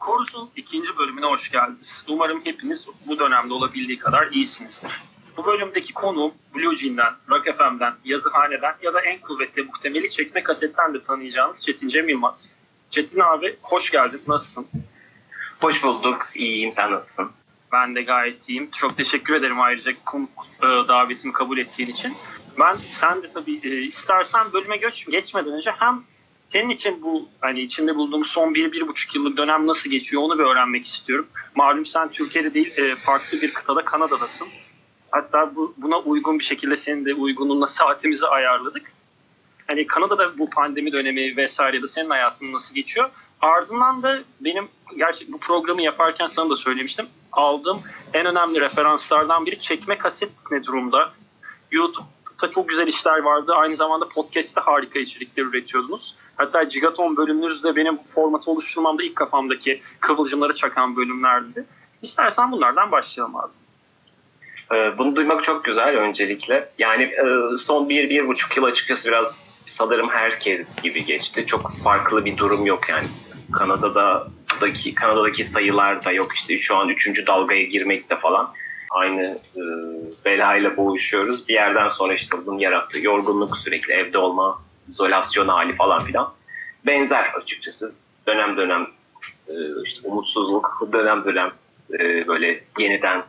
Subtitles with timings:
[0.00, 2.04] Korus'un ikinci bölümüne hoş geldiniz.
[2.08, 4.90] Umarım hepiniz bu dönemde olabildiği kadar iyisinizdir.
[5.36, 10.94] Bu bölümdeki konuğum Blue Jean'den, Rock FM'den, Yazıhane'den ya da en kuvvetli muhtemeli çekme kasetten
[10.94, 12.52] de tanıyacağınız Çetin Cem Yılmaz.
[12.90, 14.66] Çetin abi hoş geldin, nasılsın?
[15.60, 16.28] Hoş bulduk.
[16.34, 16.72] İyiyim.
[16.72, 17.30] Sen nasılsın?
[17.72, 18.70] Ben de gayet iyiyim.
[18.70, 19.96] Çok teşekkür ederim ayrıca e,
[20.62, 22.14] davetimi kabul ettiğin için.
[22.58, 26.02] Ben sen de tabii e, istersen bölüme göç, geçmeden önce hem
[26.50, 30.38] senin için bu hani içinde bulunduğumuz son bir, bir buçuk yıllık dönem nasıl geçiyor onu
[30.38, 31.28] bir öğrenmek istiyorum.
[31.54, 34.48] Malum sen Türkiye'de değil e, farklı bir kıtada Kanada'dasın.
[35.10, 38.92] Hatta bu, buna uygun bir şekilde senin de uygunluğuna saatimizi ayarladık.
[39.66, 43.10] Hani Kanada'da bu pandemi dönemi vesaire de senin hayatın nasıl geçiyor?
[43.40, 47.06] Ardından da benim gerçek bu programı yaparken sana da söylemiştim.
[47.32, 47.80] Aldığım
[48.12, 51.12] en önemli referanslardan biri çekme kaset ne durumda?
[51.70, 53.52] YouTube'da çok güzel işler vardı.
[53.54, 56.16] Aynı zamanda podcast'te harika içerikler üretiyordunuz.
[56.40, 61.64] Hatta Gigaton bölümünüz de benim formatı oluşturmamda ilk kafamdaki kıvılcımları çakan bölümlerdi.
[62.02, 63.52] İstersen bunlardan başlayalım abi.
[64.74, 66.68] Ee, Bunu duymak çok güzel öncelikle.
[66.78, 71.46] Yani e, son bir, bir buçuk yıl açıkçası biraz sanırım herkes gibi geçti.
[71.46, 73.06] Çok farklı bir durum yok yani.
[73.52, 78.52] Kanada'daki Kanada'daki sayılar da yok işte şu an üçüncü dalgaya girmekte falan.
[78.90, 79.62] Aynı e,
[80.24, 81.48] belayla boğuşuyoruz.
[81.48, 86.32] Bir yerden sonra işte bunun yarattığı yorgunluk sürekli evde olma, izolasyon hali falan filan.
[86.86, 87.94] Benzer açıkçası.
[88.26, 88.86] Dönem dönem
[89.48, 89.52] e,
[89.84, 91.52] işte umutsuzluk, dönem dönem
[91.92, 93.22] e, böyle yeniden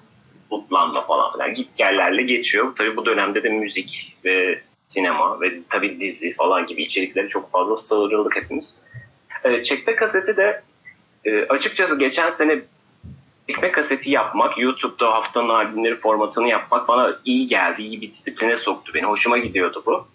[0.51, 2.75] mutlanma falan filan git gellerle geçiyor.
[2.75, 7.77] Tabii bu dönemde de müzik ve sinema ve tabii dizi falan gibi içeriklere çok fazla
[7.77, 8.81] sığırıldık hepimiz.
[9.43, 10.63] E, çekme kaseti de
[11.49, 12.61] açıkçası geçen sene
[13.47, 18.91] çekme kaseti yapmak, YouTube'da haftanın albümleri formatını yapmak bana iyi geldi, iyi bir disipline soktu
[18.95, 19.05] beni.
[19.05, 20.07] Hoşuma gidiyordu bu.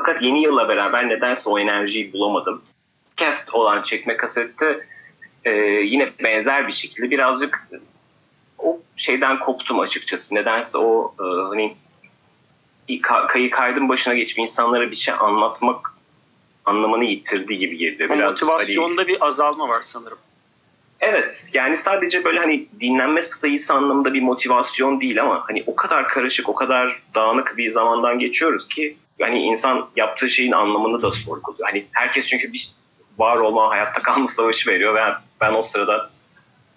[0.00, 2.62] Fakat yeni yılla beraber nedense o enerjiyi bulamadım.
[3.16, 4.86] Cast olan çekme kasette
[5.44, 5.50] e,
[5.84, 7.68] yine benzer bir şekilde birazcık
[8.58, 10.34] o şeyden koptum açıkçası.
[10.34, 11.76] Nedense o e, hani
[13.28, 15.94] kayı kaydın başına geçip insanlara bir şey anlatmak
[16.64, 18.10] anlamını yitirdi gibi geliyor.
[18.10, 20.18] Biraz hani- motivasyonda bir azalma var sanırım.
[21.00, 26.08] Evet yani sadece böyle hani dinlenme sayısı anlamında bir motivasyon değil ama hani o kadar
[26.08, 31.68] karışık o kadar dağınık bir zamandan geçiyoruz ki hani insan yaptığı şeyin anlamını da sorguluyor.
[31.68, 32.70] Hani herkes çünkü bir
[33.18, 35.00] var olma hayatta kalma savaşı veriyor ve
[35.40, 36.10] ben o sırada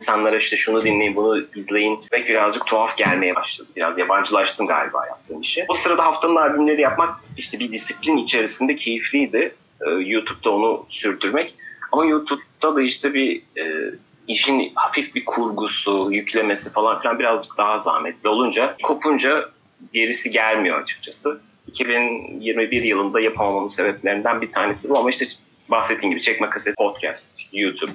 [0.01, 3.69] insanlara işte şunu dinleyin bunu izleyin ve birazcık tuhaf gelmeye başladı.
[3.75, 5.65] Biraz yabancılaştım galiba yaptığım işi.
[5.67, 9.55] O sırada haftanın albümleri yapmak işte bir disiplin içerisinde keyifliydi.
[9.81, 11.55] Ee, YouTube'da onu sürdürmek.
[11.91, 13.93] Ama YouTube'da da işte bir e,
[14.27, 19.49] işin hafif bir kurgusu, yüklemesi falan filan birazcık daha zahmetli olunca kopunca
[19.93, 21.41] gerisi gelmiyor açıkçası.
[21.67, 25.25] 2021 yılında yapamamamın sebeplerinden bir tanesi bu ama işte
[25.71, 27.91] bahsettiğim gibi çekme kaset, podcast, YouTube,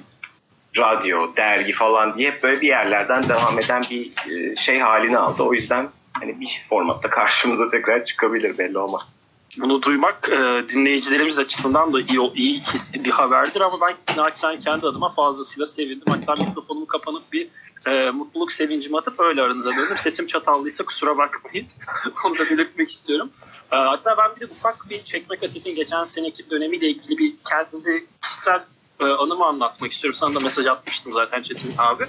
[0.77, 5.43] radyo, dergi falan diye böyle bir yerlerden devam eden bir e, şey halini aldı.
[5.43, 9.19] O yüzden hani bir formatta karşımıza tekrar çıkabilir belli olmaz.
[9.57, 12.61] Bunu duymak e, dinleyicilerimiz açısından da iyi, iyi
[12.93, 16.03] bir haberdir ama ben naçizane kendi adıma fazlasıyla sevindim.
[16.09, 17.47] Hatta mikrofonumu kapanıp bir
[17.85, 19.97] e, mutluluk sevincimi atıp öyle aranıza döndüm.
[19.97, 21.67] Sesim çatallıysa kusura bakmayın.
[22.25, 23.29] Onu da belirtmek istiyorum.
[23.71, 28.07] E, hatta ben bir de ufak bir çekme kasetin geçen seneki dönemiyle ilgili bir kendi
[28.21, 28.61] kişisel
[28.99, 30.15] e, anımı anlatmak istiyorum.
[30.15, 32.03] Sana da mesaj atmıştım zaten Çetin abi.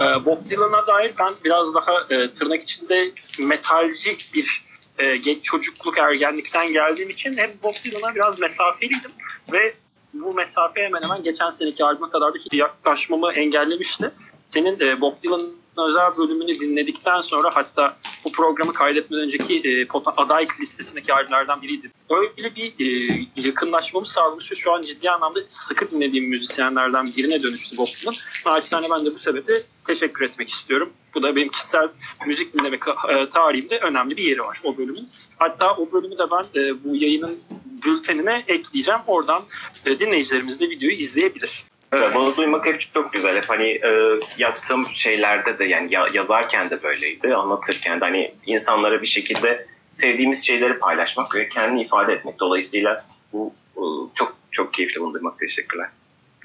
[0.00, 3.10] E, Bob Dylan'a dair ben biraz daha e, tırnak içinde
[3.42, 4.64] metalci bir
[4.98, 9.10] e, geç çocukluk ergenlikten geldiğim için hem Bob Dylan'a biraz mesafeliydim
[9.52, 9.74] ve
[10.14, 14.10] bu mesafe hemen hemen geçen seneki albüme kadar da yaklaşmamı engellemişti.
[14.50, 20.46] Senin Bob Dylan'ın özel bölümünü dinledikten sonra hatta bu programı kaydetmeden önceki e, pota- aday
[20.60, 21.90] listesindeki albümlerden biriydi.
[22.10, 27.76] Öyle bir e, yakınlaşmamı sağlamış ve şu an ciddi anlamda sıkı dinlediğim müzisyenlerden birine dönüştü
[27.76, 28.14] Bob Dylan.
[28.46, 30.92] Naçizane ben de bu sebeple teşekkür etmek istiyorum.
[31.14, 31.88] Bu da benim kişisel
[32.26, 32.78] müzik dinleme
[33.08, 35.08] e, tarihimde önemli bir yeri var o bölümün.
[35.38, 37.38] Hatta o bölümü de ben e, bu yayının
[37.84, 39.00] bültenine ekleyeceğim.
[39.06, 39.42] Oradan
[39.86, 41.64] e, dinleyicilerimiz de videoyu izleyebilir.
[41.92, 42.14] Evet.
[42.14, 43.36] Bunu duymak hep çok güzel.
[43.36, 49.02] Hep hani e, yaptığım şeylerde de yani ya- yazarken de böyleydi, anlatırken de hani insanlara
[49.02, 52.40] bir şekilde sevdiğimiz şeyleri paylaşmak ve kendini ifade etmek.
[52.40, 53.82] Dolayısıyla bu e,
[54.14, 55.38] çok çok keyifli bunu duymak.
[55.38, 55.88] Teşekkürler.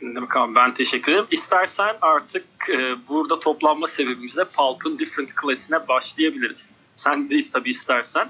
[0.02, 1.28] Ne abi ben teşekkür ederim.
[1.32, 6.76] İstersen artık e, burada toplanma sebebimize Pulp'ın Different Class'ine başlayabiliriz.
[6.96, 8.30] Sen de tabii istersen.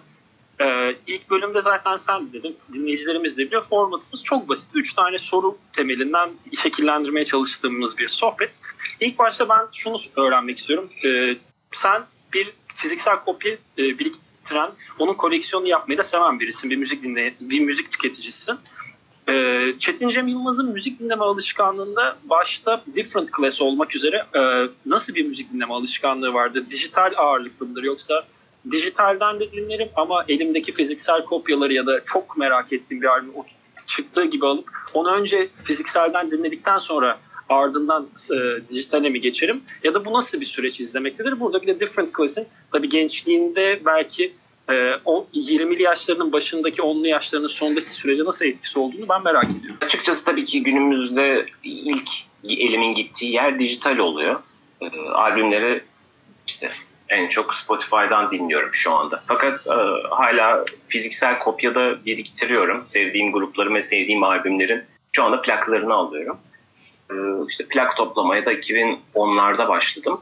[0.61, 3.61] E, ilk bölümde zaten sen dedin, dinleyicilerimiz de biliyor.
[3.61, 4.71] Formatımız çok basit.
[4.75, 6.29] Üç tane soru temelinden
[6.63, 8.61] şekillendirmeye çalıştığımız bir sohbet.
[8.99, 10.89] İlk başta ben şunu öğrenmek istiyorum.
[11.05, 11.35] E,
[11.71, 12.03] sen
[12.33, 16.69] bir fiziksel kopya e, biriktiren, onun koleksiyonunu yapmayı da seven birisin.
[16.69, 18.57] Bir müzik dinleyen, bir müzik tüketicisisin.
[19.29, 24.41] Ee, Çetin Cem Yılmaz'ın müzik dinleme alışkanlığında başta Different Class olmak üzere e,
[24.85, 26.63] nasıl bir müzik dinleme alışkanlığı vardır?
[26.69, 28.23] Dijital ağırlıklı mıdır yoksa
[28.71, 33.33] dijitalden de dinlerim ama elimdeki fiziksel kopyaları ya da çok merak ettiğim bir albüm
[33.85, 37.19] çıktığı gibi alıp onu önce fizikselden dinledikten sonra
[37.49, 39.63] ardından e, dijitale mi geçerim?
[39.83, 41.39] Ya da bu nasıl bir süreç izlemektedir?
[41.39, 44.33] Burada bir de Different Class'in tabii gençliğinde belki
[44.69, 44.73] e,
[45.05, 49.77] o 20'li yaşlarının başındaki 10'lu yaşlarının sondaki sürece nasıl etkisi olduğunu ben merak ediyorum.
[49.81, 52.09] Açıkçası tabii ki günümüzde ilk
[52.43, 54.39] elimin gittiği yer dijital oluyor.
[54.81, 55.83] E, albümleri
[56.47, 56.71] işte
[57.09, 59.23] en çok Spotify'dan dinliyorum şu anda.
[59.27, 62.85] Fakat e, hala fiziksel kopyada biriktiriyorum.
[62.85, 66.37] Sevdiğim grupların ve sevdiğim albümlerin şu anda plaklarını alıyorum.
[67.11, 67.15] E,
[67.49, 70.21] işte plak toplamaya da 2010'larda başladım.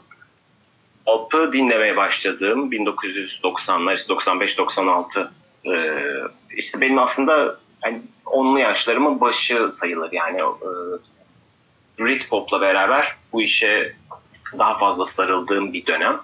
[1.06, 5.30] Pop'u dinlemeye başladığım 1990'lar, işte 95-96
[5.66, 5.74] e,
[6.58, 10.70] işte benim aslında yani onlu yaşlarımın başı sayılır yani e,
[12.00, 13.96] Britpop'la beraber bu işe
[14.58, 16.20] daha fazla sarıldığım bir dönem.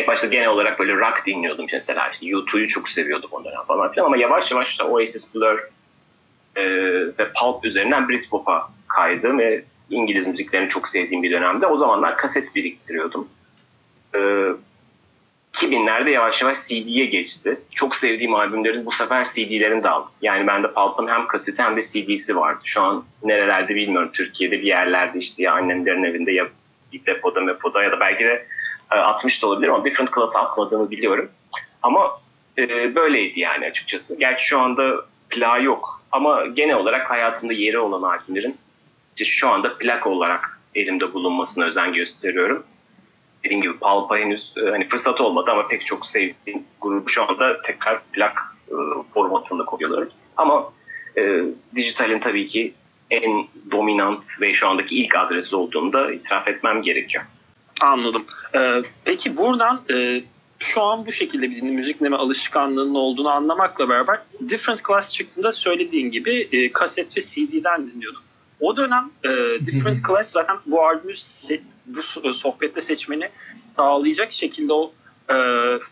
[0.00, 3.92] İlk başta genel olarak böyle rock dinliyordum mesela işte U2'yu çok seviyordum o dönem falan
[3.92, 5.58] filan ama yavaş yavaş işte Oasis, Blur
[6.56, 6.62] e,
[7.18, 12.56] ve Pulp üzerinden Britpop'a kaydım ve İngiliz müziklerini çok sevdiğim bir dönemde o zamanlar kaset
[12.56, 13.28] biriktiriyordum.
[14.14, 14.18] E,
[15.52, 17.60] 2000'lerde yavaş yavaş CD'ye geçti.
[17.70, 20.12] Çok sevdiğim albümlerin bu sefer CD'lerini de aldım.
[20.22, 22.60] Yani bende Pulp'ın hem kaseti hem de CD'si vardı.
[22.64, 24.10] Şu an nerelerde bilmiyorum.
[24.12, 26.48] Türkiye'de bir yerlerde işte ya annemlerin evinde ya
[26.92, 28.46] bir depoda mepoda ya da belki de
[28.98, 31.30] 60 da olabilir ama Different Class atmadığımı biliyorum.
[31.82, 32.20] Ama
[32.58, 34.18] e, böyleydi yani açıkçası.
[34.18, 36.02] Gerçi şu anda plağı yok.
[36.12, 38.56] Ama genel olarak hayatımda yeri olan albümlerin
[39.16, 42.64] işte şu anda plak olarak elimde bulunmasına özen gösteriyorum.
[43.44, 47.62] Dediğim gibi Pulp'a henüz e, hani fırsat olmadı ama pek çok sevdiğim grubu şu anda
[47.62, 48.74] tekrar plak e,
[49.14, 50.08] formatında koyuyorlar.
[50.36, 50.72] Ama
[51.18, 51.42] e,
[51.74, 52.74] dijitalin tabii ki
[53.10, 57.24] en dominant ve şu andaki ilk adresi olduğunu da itiraf etmem gerekiyor.
[57.82, 58.24] Anladım.
[58.54, 60.22] Ee, peki buradan e,
[60.58, 66.10] şu an bu şekilde bir müzik dinleme alışkanlığının olduğunu anlamakla beraber Different Class çıktığında söylediğin
[66.10, 68.22] gibi e, kaset ve CD'den dinliyordum.
[68.60, 69.28] O dönem e,
[69.66, 72.02] Different Class zaten bu albümü se- bu
[72.34, 73.28] sohbette seçmeni
[73.76, 74.92] sağlayacak şekilde o
[75.32, 75.36] e,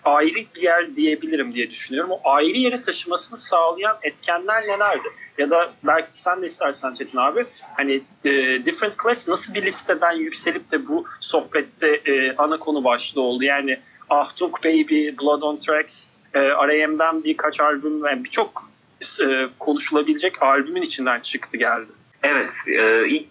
[0.04, 2.10] ayrı bir yer diyebilirim diye düşünüyorum.
[2.10, 5.08] O ayrı yere taşımasını sağlayan etkenler nelerdi?
[5.38, 7.46] Ya da belki sen de istersen Çetin abi
[7.76, 8.30] hani e,
[8.64, 13.44] Different Class nasıl bir listeden yükselip de bu sohbette e, ana konu başlığı oldu?
[13.44, 18.70] Yani Ahtuk Baby, Blood on Tracks, e, R.A.M'den birkaç albüm ve birçok
[19.22, 21.88] e, konuşulabilecek albümün içinden çıktı geldi.
[22.22, 23.26] Evet, e, ilk,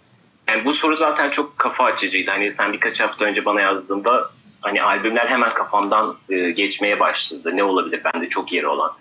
[0.47, 2.31] yani bu soru zaten çok kafa açıcıydı.
[2.31, 4.29] Hani sen birkaç hafta önce bana yazdığında
[4.61, 7.51] hani albümler hemen kafamdan e, geçmeye başladı.
[7.53, 8.91] Ne olabilir bende çok yeri olan.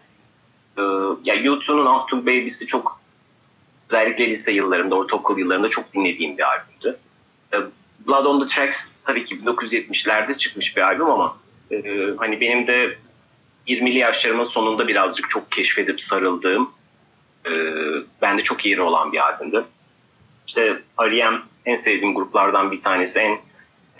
[0.79, 0.83] E,
[1.25, 3.01] ya YouTube'un Ahtung Baby'si çok
[3.91, 6.99] özellikle lise yıllarımda, ortaokul yıllarında çok dinlediğim bir albümdü.
[7.53, 7.57] E,
[8.07, 11.37] Blood on the Tracks tabii ki 1970'lerde çıkmış bir albüm ama
[11.71, 11.83] e,
[12.19, 12.99] hani benim de
[13.67, 16.71] 20'li yaşlarımın sonunda birazcık çok keşfedip sarıldığım
[17.47, 17.51] e,
[18.23, 19.65] bende çok yeri olan bir albümdü.
[20.47, 21.39] İşte R.E.M.
[21.67, 23.21] en sevdiğim gruplardan bir tanesi.
[23.21, 23.39] En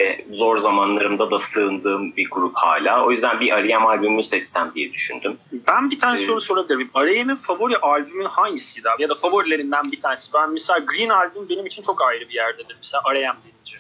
[0.01, 3.05] e, zor zamanlarımda da sığındığım bir grup hala.
[3.07, 3.85] O yüzden bir R.E.M.
[3.87, 5.39] albümü seçsem diye düşündüm.
[5.67, 6.91] Ben bir tane Ee, soru sorabilir miyim?
[6.97, 9.03] R.E.M'in favori albümün hangisiydi abi?
[9.03, 10.35] Ya da favorilerinden bir tanesi.
[10.35, 12.77] Ben mesela Green albüm benim için çok ayrı bir yerdedir.
[12.77, 13.37] Mesela R.E.M.
[13.45, 13.79] deyince.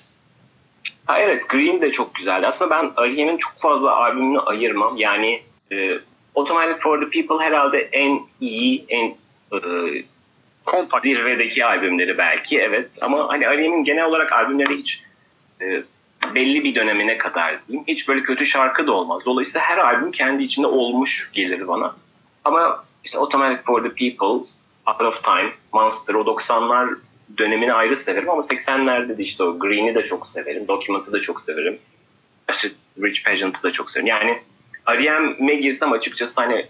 [1.06, 2.46] Ha evet Green de çok güzeldi.
[2.46, 4.96] Aslında ben R.E.M'in çok fazla albümünü ayırmam.
[4.96, 5.42] Yani
[5.72, 5.98] e,
[6.34, 9.06] Automatic for the People herhalde en iyi, en
[9.52, 9.58] e,
[10.64, 11.04] Kompakt.
[11.04, 12.98] zirvedeki albümleri belki evet.
[13.02, 15.02] Ama hani R.E.M'in genel olarak albümleri hiç
[15.60, 15.82] e,
[16.34, 17.84] belli bir dönemine kadar diyeyim.
[17.88, 19.22] Hiç böyle kötü şarkı da olmaz.
[19.26, 21.96] Dolayısıyla her albüm kendi içinde olmuş gelir bana.
[22.44, 24.46] Ama işte Automatic for the People,
[24.86, 26.96] Out of Time, Monster o 90'lar
[27.38, 30.68] dönemini ayrı severim ama 80'lerde de işte o Green'i de çok severim.
[30.68, 31.78] Document'ı da çok severim.
[32.52, 32.68] İşte
[33.02, 34.06] Rich Pageant'ı da çok severim.
[34.06, 34.42] Yani
[34.88, 36.66] R.E.M'e girsem açıkçası hani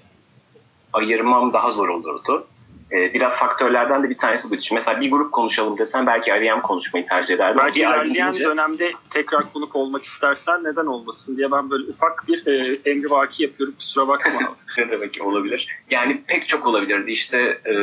[0.93, 2.47] ayırmam daha zor olurdu.
[2.93, 4.57] Ee, biraz faktörlerden de bir tanesi bu.
[4.73, 7.59] Mesela bir grup konuşalım desen belki R.E.M konuşmayı tercih ederdim.
[7.65, 12.47] Belki ilerleyen deyince- dönemde tekrar konuk olmak istersen neden olmasın diye ben böyle ufak bir
[12.47, 13.75] e, emri vaki yapıyorum.
[13.79, 15.69] Kusura bakma ne demek olabilir?
[15.91, 17.11] Yani pek çok olabilirdi.
[17.13, 17.75] İşte e,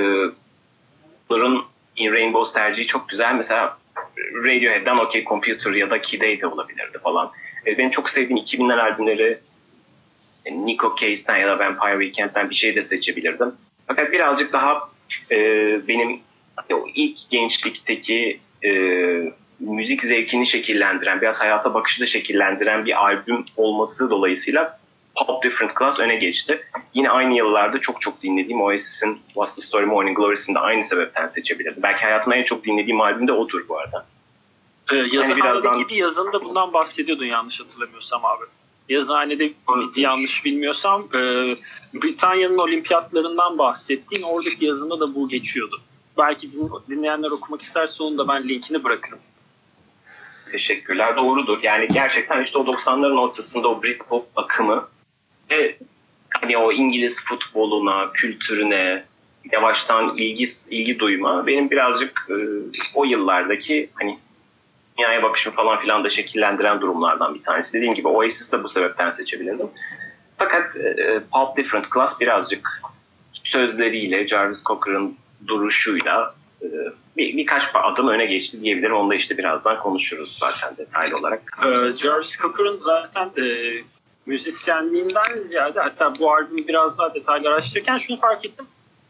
[1.30, 3.36] Blur'un In Rainbows tercihi çok güzel.
[3.36, 3.78] Mesela
[4.34, 7.32] Radiohead'den OK Computer ya da A de olabilirdi falan.
[7.68, 9.40] E, benim çok sevdiğim 2000'ler albümleri
[10.46, 13.52] e, Nico Case'den ya da Vampire Weekend'den bir şey de seçebilirdim.
[13.88, 14.95] Fakat birazcık daha
[15.32, 15.38] e,
[15.88, 16.20] benim
[16.74, 18.70] o ilk gençlikteki e,
[19.60, 24.80] müzik zevkini şekillendiren, biraz hayata bakışı da şekillendiren bir albüm olması dolayısıyla
[25.16, 26.62] Pop Different Class öne geçti.
[26.94, 31.28] Yine aynı yıllarda çok çok dinlediğim Oasis'in What's the Story Morning Glory'sini de aynı sebepten
[31.28, 31.84] seçebilirdim.
[31.84, 34.06] Belki hayatımda en çok dinlediğim albüm de odur bu arada.
[34.92, 38.44] Ee, yazıhanedeki birazdan- bir yazında bundan bahsediyordun yanlış hatırlamıyorsam abi.
[38.90, 39.54] Yazıhanede
[39.96, 41.20] yanlış bilmiyorsam e,
[41.94, 45.82] Britanya'nın olimpiyatlarından bahsettiğin oradaki yazında da bu geçiyordu.
[46.18, 49.20] Belki din- dinleyenler okumak isterse onun da ben linkini bırakırım.
[50.52, 51.18] Teşekkürler.
[51.18, 51.60] Doğrudur.
[51.64, 54.88] Yani gerçekten işte o 90'ların ortasında o Britpop akımı
[55.52, 55.78] ve
[56.42, 59.06] hani o İngiliz futboluna, kültürüne
[59.52, 62.36] yavaştan ilgi ilgi duyma benim birazcık e,
[62.94, 64.20] o yıllardaki hani
[64.98, 67.78] dünyaya bakışım falan filan da şekillendiren durumlardan bir tanesi.
[67.78, 69.70] Dediğim gibi Oasis de bu sebepten seçebilirdim.
[70.38, 72.82] Fakat e, Pulp Different Class birazcık
[73.34, 76.68] sözleriyle, Jarvis Cocker'ın duruşuyla e,
[77.18, 78.96] bir, birkaç adım öne geçti diyebilirim.
[78.96, 81.58] Onu da işte birazdan konuşuruz zaten detaylı olarak.
[81.66, 83.46] Ee, Jarvis Cocker'ın zaten e,
[84.26, 88.66] müzisyenliğinden ziyade hatta bu albümü biraz daha detaylı araştırırken şunu fark ettim.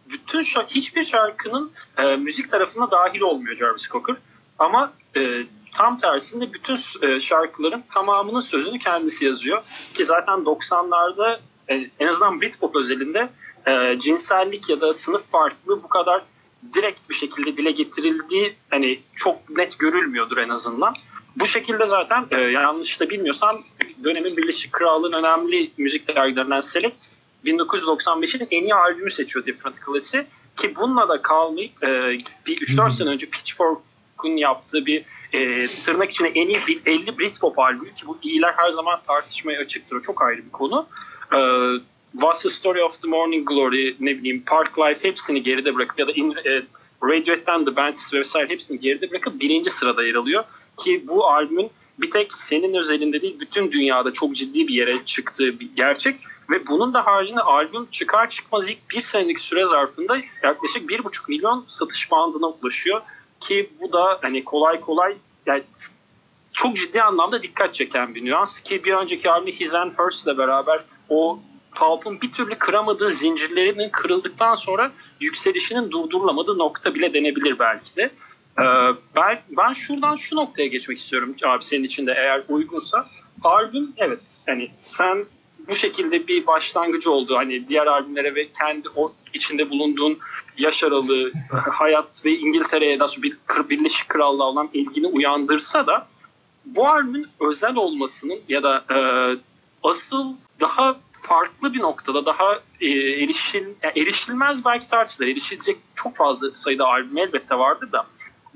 [0.10, 4.16] Bütün şarkı, hiçbir şarkının e, müzik tarafına dahil olmuyor Jarvis Cocker.
[4.60, 5.44] Ama e,
[5.78, 9.64] tam tersinde bütün e, şarkıların tamamının sözünü kendisi yazıyor.
[9.94, 11.40] Ki zaten 90'larda
[11.70, 13.30] e, en azından Britpop özelinde
[13.68, 16.22] e, cinsellik ya da sınıf farklılığı bu kadar
[16.74, 20.96] direkt bir şekilde dile getirildiği hani çok net görülmüyordur en azından.
[21.36, 23.64] Bu şekilde zaten e, yanlış da bilmiyorsam
[24.04, 27.08] dönemin Birleşik Krallığı'nın önemli müzik dergilerinden Select
[27.46, 30.28] 1995'in en iyi albümü seçiyor Different Class'i
[30.58, 31.88] ki bununla da kalmayıp e,
[32.46, 35.06] bir 3-4 sene önce Pitchfork'un yaptığı bir
[35.36, 39.60] e, tırnak içine en iyi bir 50 Britpop albümü ki bu iyiler her zaman tartışmaya
[39.60, 39.96] açıktır.
[39.96, 40.88] O çok ayrı bir konu.
[41.34, 41.40] E,
[42.12, 46.08] What's the Story of the Morning Glory, ne bileyim Park Life hepsini geride bırakıp ya
[46.08, 46.64] da in, e,
[47.04, 50.44] Radiohead'den The Bandits vesaire hepsini geride bırakıp birinci sırada yer alıyor.
[50.78, 55.60] Ki bu albümün bir tek senin özelinde değil bütün dünyada çok ciddi bir yere çıktığı
[55.60, 56.16] bir gerçek.
[56.50, 61.30] Ve bunun da haricinde albüm çıkar çıkmaz ilk bir senelik süre zarfında yaklaşık bir buçuk
[61.30, 63.02] milyon satış bandına ulaşıyor.
[63.40, 65.16] Ki bu da hani kolay kolay
[65.46, 65.64] yani
[66.54, 70.38] çok ciddi anlamda dikkat çeken bir nüans ki bir önceki albüm His and Hers ile
[70.38, 71.40] beraber o
[71.76, 78.12] Pulp'un bir türlü kıramadığı zincirlerinin kırıldıktan sonra yükselişinin durdurulamadığı nokta bile denebilir belki de.
[78.60, 78.64] Ee,
[79.16, 83.08] ben, ben şuradan şu noktaya geçmek istiyorum abi senin için de eğer uygunsa.
[83.44, 85.26] Albüm evet hani sen
[85.68, 87.38] bu şekilde bir başlangıcı oldu.
[87.38, 90.20] Hani diğer albümlere ve kendi o içinde bulunduğun
[90.58, 93.38] yaş aralığı, hayat ve İngiltere'ye daha bir
[93.70, 96.08] Birleşik Krallığa olan ilgini uyandırsa da
[96.78, 98.98] albümün özel olmasının ya da e,
[99.84, 105.28] asıl daha farklı bir noktada daha e, erişil, yani erişilmez belki tartışılır.
[105.28, 108.06] Erişilecek çok fazla sayıda albüm elbette vardır da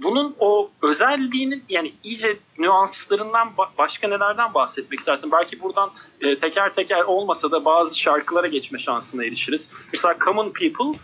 [0.03, 5.31] bunun o özelliğinin yani iyice nüanslarından ba- başka nelerden bahsetmek istersin?
[5.31, 5.91] Belki buradan
[6.21, 9.73] e, teker teker olmasa da bazı şarkılara geçme şansına erişiriz.
[9.93, 10.99] Mesela Common People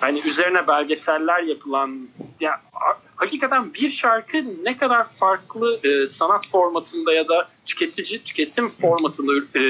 [0.00, 2.08] hani üzerine belgeseller yapılan
[2.40, 2.60] ya
[3.16, 9.60] hakikaten bir şarkı ne kadar farklı e, sanat formatında ya da tüketici tüketim formatında e,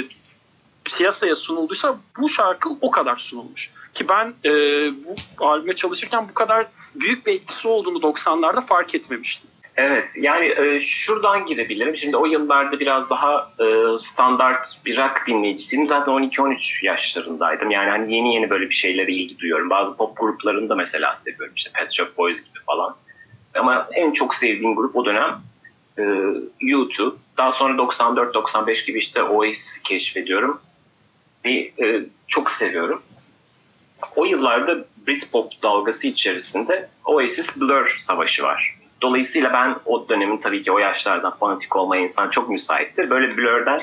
[0.85, 3.71] piyasaya sunulduysa bu şarkı o kadar sunulmuş.
[3.95, 4.51] Ki ben e,
[5.39, 9.50] bu albüme çalışırken bu kadar büyük bir etkisi olduğunu 90'larda fark etmemiştim.
[9.77, 11.97] Evet yani e, şuradan girebilirim.
[11.97, 15.87] Şimdi o yıllarda biraz daha e, standart bir rock dinleyicisiydim.
[15.87, 17.71] Zaten 12-13 yaşlarındaydım.
[17.71, 19.71] Yani hani yeni yeni böyle bir şeylere ilgi duyuyorum.
[19.71, 21.55] Bazı pop gruplarını da mesela seviyorum.
[21.57, 22.97] İşte Pet Shop Boys gibi falan.
[23.55, 25.41] Ama en çok sevdiğim grup o dönem
[25.99, 26.03] e,
[26.63, 27.15] U2.
[27.39, 30.61] Daha sonra 94-95 gibi işte Oasis'i keşfediyorum.
[31.45, 33.03] Ve e, çok seviyorum.
[34.17, 38.80] O yıllarda Britpop dalgası içerisinde Oasis Blur savaşı var.
[39.03, 43.11] Dolayısıyla ben o dönemin tabii ki o yaşlardan fanatik olmaya insan çok müsaittir.
[43.11, 43.81] Böyle Blur'den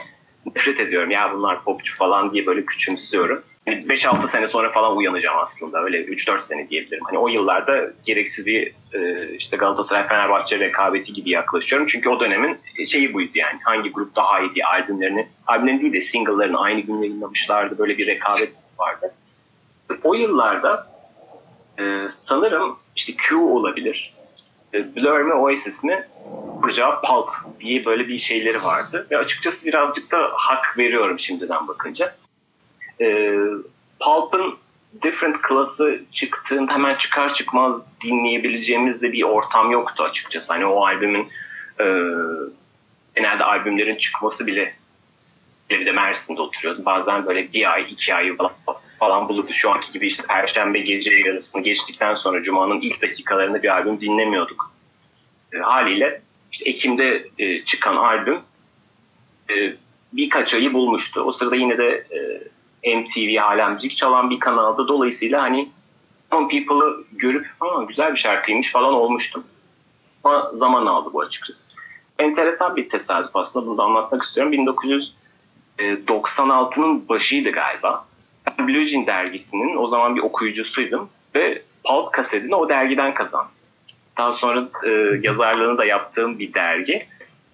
[0.55, 1.11] nefret ediyorum.
[1.11, 3.43] Ya bunlar popçu falan diye böyle küçümsüyorum.
[3.67, 5.83] Yani 5-6 sene sonra falan uyanacağım aslında.
[5.83, 7.03] Öyle 3-4 sene diyebilirim.
[7.05, 11.87] Hani o yıllarda gereksiz bir e, işte Galatasaray Fenerbahçe rekabeti gibi yaklaşıyorum.
[11.87, 13.59] Çünkü o dönemin şeyi buydu yani.
[13.63, 17.77] Hangi grup daha iyi diye albümlerini, albümlerini değil de single'larını aynı gün yayınlamışlardı.
[17.77, 19.13] Böyle bir rekabet vardı.
[20.03, 20.87] O yıllarda
[21.79, 24.16] e, sanırım işte Q olabilir.
[24.73, 26.07] E, Blur mi Oasis mi?
[26.61, 29.07] Kuracağı Pulp diye böyle bir şeyleri vardı.
[29.11, 32.15] Ve açıkçası birazcık da hak veriyorum şimdiden bakınca.
[33.01, 33.35] E,
[33.99, 34.57] Pulp'ın
[35.03, 40.53] Different Class'ı çıktığında hemen çıkar çıkmaz dinleyebileceğimiz de bir ortam yoktu açıkçası.
[40.53, 41.29] Hani o albümün
[41.79, 41.85] e,
[43.15, 44.75] genelde albümlerin çıkması bile
[45.69, 46.85] evde Mersin'de oturuyordum.
[46.85, 48.51] Bazen böyle bir ay, iki ay falan,
[48.99, 49.53] falan bulurdu.
[49.53, 54.71] Şu anki gibi işte Perşembe gece yarısını geçtikten sonra Cuma'nın ilk dakikalarında bir albüm dinlemiyorduk.
[55.53, 58.39] E, haliyle işte Ekim'de e, çıkan albüm
[59.49, 59.73] e,
[60.13, 61.21] birkaç ayı bulmuştu.
[61.21, 62.07] O sırada yine de
[62.83, 64.87] e, MTV hala müzik çalan bir kanalda.
[64.87, 65.69] Dolayısıyla hani
[66.31, 69.43] Common People'ı görüp Aa, güzel bir şarkıymış falan olmuştum.
[70.23, 71.65] Ama zaman aldı bu açıkçası.
[72.19, 73.67] Enteresan bir tesadüf aslında.
[73.67, 74.53] Bunu da anlatmak istiyorum.
[75.79, 78.05] 1996'nın başıydı galiba.
[78.59, 83.51] Blue dergisinin o zaman bir okuyucusuydum ve Pulp kasetini o dergiden kazandım.
[84.17, 84.89] Daha sonra e,
[85.21, 87.07] yazarlığını da yaptığım bir dergi.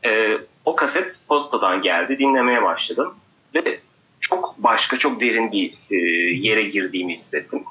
[0.06, 2.20] E, o kaset postadan geldi.
[2.20, 3.16] Dinlemeye başladım.
[3.56, 3.80] Ve
[4.22, 5.96] çok başka, çok derin bir e,
[6.48, 7.64] yere girdiğimi hissettim.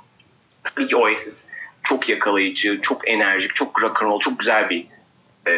[0.65, 4.87] Tabii ki Oasis çok yakalayıcı, çok enerjik, çok rock and roll, çok güzel bir
[5.47, 5.53] e,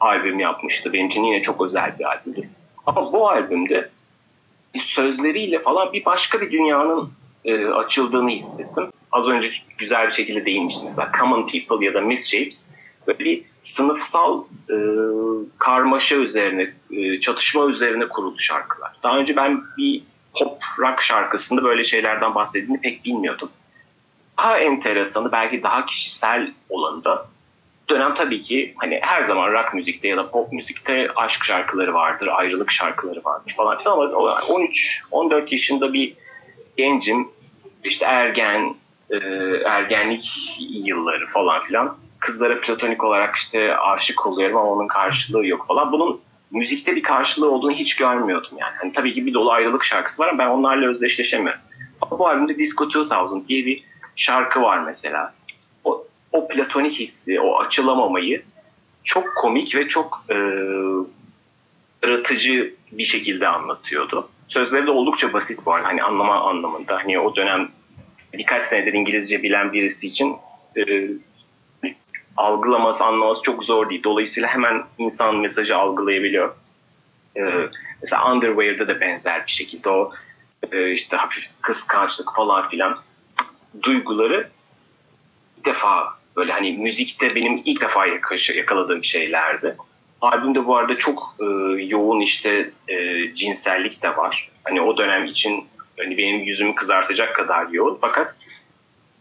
[0.00, 0.92] albüm yapmıştı.
[0.92, 2.48] Benim için yine çok özel bir albümdü.
[2.86, 3.90] Ama bu albümde
[4.80, 7.10] sözleriyle falan bir başka bir dünyanın
[7.44, 8.84] e, açıldığını hissettim.
[9.12, 9.48] Az önce
[9.78, 10.84] güzel bir şekilde değinmiştim.
[10.84, 12.68] Mesela Common People ya da Misshapes
[13.06, 14.76] böyle bir sınıfsal e,
[15.58, 18.92] karmaşa üzerine, e, çatışma üzerine kuruldu şarkılar.
[19.02, 20.02] Daha önce ben bir
[20.38, 23.50] pop rock şarkısında böyle şeylerden bahsettiğini pek bilmiyordum.
[24.38, 27.26] Daha enteresanı belki daha kişisel olanı da
[27.92, 32.26] dönem tabii ki hani her zaman rock müzikte ya da pop müzikte aşk şarkıları vardır,
[32.26, 36.14] ayrılık şarkıları vardır falan filan ama 13-14 yaşında bir
[36.76, 37.28] gencim
[37.84, 38.74] işte ergen,
[39.10, 39.16] e,
[39.64, 45.92] ergenlik yılları falan filan kızlara platonik olarak işte aşık oluyorum ama onun karşılığı yok falan.
[45.92, 46.20] Bunun
[46.50, 48.72] müzikte bir karşılığı olduğunu hiç görmüyordum yani.
[48.80, 51.60] Hani tabii ki bir dolu ayrılık şarkısı var ama ben onlarla özdeşleşemiyorum.
[52.00, 53.84] Ama bu albümde Disco 2000 diye bir
[54.16, 55.34] şarkı var mesela.
[56.52, 58.42] Platonik hissi, o açılamamayı
[59.04, 60.34] çok komik ve çok e,
[62.02, 64.28] yaratıcı bir şekilde anlatıyordu.
[64.48, 66.96] Sözleri de oldukça basit bu arada hani anlama anlamında.
[66.96, 67.68] Hani o dönem
[68.32, 70.36] birkaç senedir İngilizce bilen birisi için
[70.76, 70.82] e,
[72.36, 74.02] algılaması, anlaması çok zor değil.
[74.04, 76.54] Dolayısıyla hemen insan mesajı algılayabiliyor.
[77.36, 77.68] Ee,
[78.00, 80.12] mesela Underwear'da da benzer bir şekilde o
[80.72, 82.98] e, işte hafif kıskançlık falan filan
[83.82, 84.50] duyguları
[85.58, 88.06] bir defa böyle hani müzikte benim ilk defa
[88.54, 89.76] yakaladığım şeylerdi.
[90.20, 91.44] Albümde bu arada çok e,
[91.82, 92.94] yoğun işte e,
[93.34, 94.50] cinsellik de var.
[94.64, 95.64] Hani o dönem için
[95.98, 97.98] hani benim yüzümü kızartacak kadar yoğun.
[98.00, 98.36] Fakat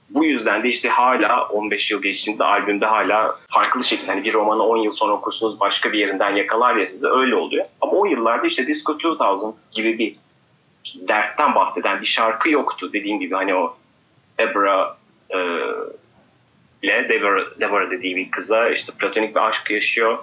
[0.09, 4.63] bu yüzden de işte hala 15 yıl geçtiğinde albümde hala farklı şekilde hani bir romanı
[4.63, 7.65] 10 yıl sonra okursunuz başka bir yerinden yakalar ya size öyle oluyor.
[7.81, 9.17] Ama o yıllarda işte Disco 2000
[9.71, 10.15] gibi bir
[11.07, 12.93] dertten bahseden bir şarkı yoktu.
[12.93, 13.77] Dediğim gibi hani o
[14.39, 14.97] Debra
[15.33, 15.37] e,
[17.01, 20.17] ile Deborah, Deborah dediği bir kıza işte platonik bir aşk yaşıyor.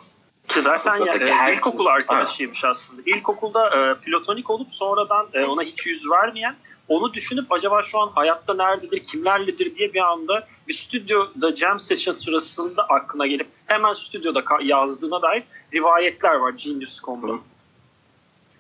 [0.49, 2.69] Ki zaten ya, e, ilkokul arkadaşıymış ha.
[2.69, 3.03] aslında.
[3.07, 6.57] İlkokulda e, platonik olup sonradan e, ona hiç yüz vermeyen
[6.89, 12.13] onu düşünüp acaba şu an hayatta nerededir, kimlerledir diye bir anda bir stüdyoda jam session
[12.13, 15.43] sırasında aklına gelip hemen stüdyoda yazdığına dair
[15.75, 17.39] rivayetler var Genius.com'da.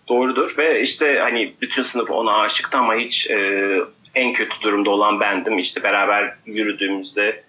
[0.09, 3.81] Doğrudur ve işte hani bütün sınıf ona aşıktı ama hiç e,
[4.14, 5.59] en kötü durumda olan bendim.
[5.59, 7.44] İşte beraber yürüdüğümüzde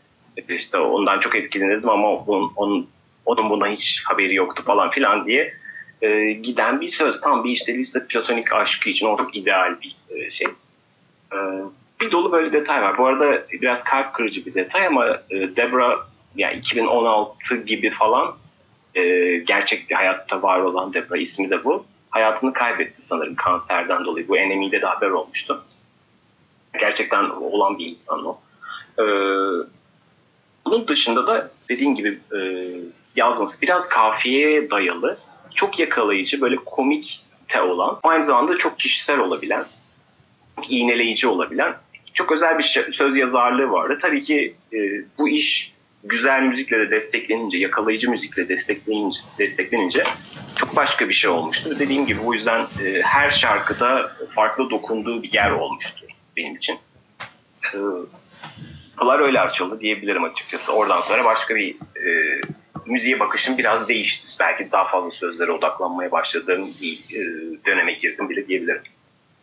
[0.50, 2.90] işte ondan çok etkilenirdim ama onun, onun,
[3.26, 5.54] onun buna hiç haberi yoktu falan filan diye
[6.02, 7.22] e, giden bir söz.
[7.22, 10.48] Tam bir işte liste platonik aşkı için o çok ideal bir e, şey.
[11.34, 11.38] E,
[12.02, 12.98] bir dolu böyle detay var.
[12.98, 16.00] Bu arada biraz kalp kırıcı bir detay ama e, Debra
[16.36, 18.36] yani 2016 gibi falan
[18.96, 21.86] e, gerçekte hayatta var olan Debra ismi de bu.
[22.10, 24.28] Hayatını kaybetti sanırım kanserden dolayı.
[24.28, 25.64] Bu NME'de de haber olmuştu.
[26.80, 28.40] Gerçekten olan bir insan o.
[29.00, 29.04] Ee,
[30.72, 32.40] bunun dışında da dediğin gibi e,
[33.16, 35.18] yazması biraz kafiyeye dayalı,
[35.56, 39.66] çok yakalayıcı, böyle komik te olan, aynı zamanda çok kişisel olabilen,
[40.56, 41.76] çok iğneleyici olabilen
[42.14, 44.00] çok özel bir söz yazarlığı vardı.
[44.02, 44.78] Tabii ki e,
[45.18, 50.04] bu iş güzel müzikle de desteklenince, yakalayıcı müzikle desteklenince, desteklenince
[50.56, 51.80] çok başka bir şey olmuştu.
[51.80, 56.06] Dediğim gibi bu yüzden e, her şarkıda farklı dokunduğu bir yer olmuştu
[56.38, 56.78] benim için.
[57.74, 57.78] E,
[59.00, 60.74] kapılar öyle açıldı diyebilirim açıkçası.
[60.74, 62.42] Oradan sonra başka bir e,
[62.86, 64.28] müziğe bakışım biraz değişti.
[64.40, 67.22] Belki daha fazla sözlere odaklanmaya başladığım bir e,
[67.66, 68.82] döneme girdim bile diyebilirim.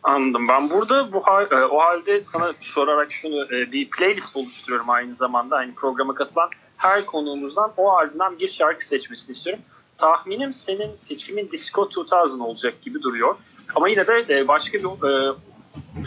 [0.03, 0.47] Anladım.
[0.47, 5.13] Ben burada bu hal, e, o halde sana sorarak şunu e, bir playlist oluşturuyorum aynı
[5.13, 5.55] zamanda.
[5.55, 9.63] Aynı programa katılan her konuğumuzdan o albümden bir şarkı seçmesini istiyorum.
[9.97, 13.35] Tahminim senin seçimin Disco 2000 olacak gibi duruyor.
[13.75, 14.85] Ama yine de e, başka bir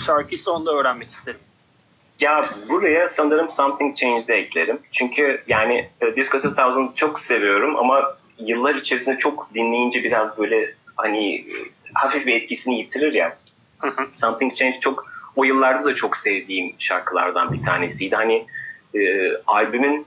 [0.06, 1.40] şarkıysa onu da öğrenmek isterim.
[2.20, 4.78] Ya buraya sanırım Something Changed'ı eklerim.
[4.92, 11.46] Çünkü yani Disco 2000 çok seviyorum ama yıllar içerisinde çok dinleyince biraz böyle hani
[11.94, 13.36] hafif bir etkisini yitirir ya.
[14.12, 15.06] Something Changed çok
[15.36, 18.16] o yıllarda da çok sevdiğim şarkılardan bir tanesiydi.
[18.16, 18.46] Hani
[18.94, 20.06] e, albümün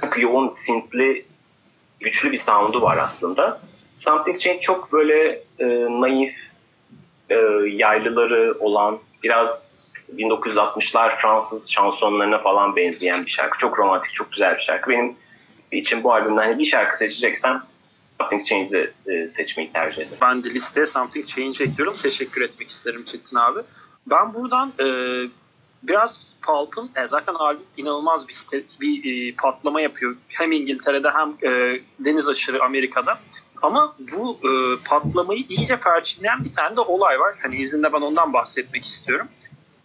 [0.00, 1.24] çok yoğun, synthli,
[2.00, 3.60] güçlü bir sound'u var aslında.
[3.96, 5.66] Something Changed çok böyle e,
[6.00, 6.34] naif,
[7.30, 7.34] e,
[7.66, 13.58] yaylıları olan biraz 1960'lar Fransız şansonlarına falan benzeyen bir şarkı.
[13.58, 14.90] Çok romantik, çok güzel bir şarkı.
[14.90, 15.16] Benim
[15.72, 17.62] için bu albümden hani bir şarkı seçeceksem
[18.18, 20.18] Something Change'i e, seçmeyi tercih ederim.
[20.22, 21.96] Ben de listeye Something Change ekliyorum.
[22.02, 23.60] Teşekkür etmek isterim Çetin abi.
[24.06, 24.86] Ben buradan e,
[25.82, 28.36] biraz Pulp'ın e, zaten albüm inanılmaz bir,
[28.80, 30.16] bir e, patlama yapıyor.
[30.28, 33.18] Hem İngiltere'de hem e, deniz aşırı Amerika'da.
[33.62, 34.50] Ama bu e,
[34.84, 37.34] patlamayı iyice perçinleyen bir tane de olay var.
[37.42, 39.28] Hani izinde ben ondan bahsetmek istiyorum.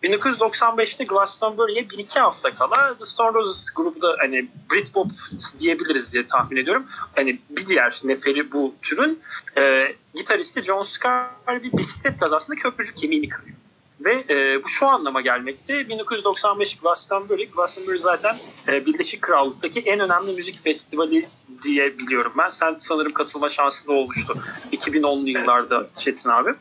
[0.03, 5.11] 1995'te Glastonbury'e bir iki hafta kala The Stone Roses grubu da hani Britpop
[5.59, 6.85] diyebiliriz diye tahmin ediyorum.
[7.15, 9.19] Hani bir diğer neferi bu türün
[9.57, 13.57] e, gitaristi John Scar bir bisiklet kazasında köprücük kemiğini kırıyor.
[13.99, 15.89] Ve e, bu şu anlama gelmekte.
[15.89, 18.35] 1995 Glastonbury, Glastonbury zaten
[18.67, 21.29] e, Birleşik Krallık'taki en önemli müzik festivali
[21.63, 22.49] diye biliyorum ben.
[22.49, 24.37] Sen sanırım katılma şansın da olmuştu
[24.71, 26.53] 2010'lu yıllarda Çetin abi.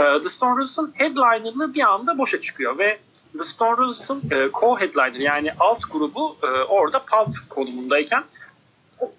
[0.00, 2.98] E, The Stone Roses'ın headliner'lığı bir anda boşa çıkıyor ve
[3.38, 8.24] The Stone Roses'ın e, co-headliner yani alt grubu e, orada Pulp konumundayken